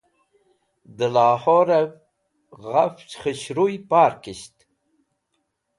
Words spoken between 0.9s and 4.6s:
De Lahorev Ghafch Khushruy Parkisht